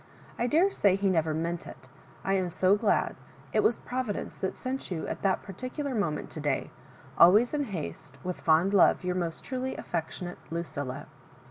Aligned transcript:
I 0.39 0.47
daresay 0.47 0.95
he 0.95 1.07
never 1.11 1.31
meant 1.31 1.67
it. 1.67 1.87
I 2.23 2.33
am 2.33 2.49
so 2.49 2.75
glad. 2.75 3.17
It 3.53 3.59
was 3.61 3.77
Providence 3.77 4.39
that 4.39 4.57
sent 4.57 4.89
you 4.89 5.05
at 5.05 5.21
that 5.21 5.43
particular 5.43 5.93
moment 5.93 6.31
to 6.31 6.39
day. 6.39 6.71
Always 7.19 7.53
in 7.53 7.65
haste, 7.65 8.17
with 8.23 8.41
fond 8.41 8.73
love, 8.73 9.03
your 9.03 9.13
most 9.13 9.43
truly 9.43 9.75
affectionate 9.75 10.39
Lucilla." 10.49 11.05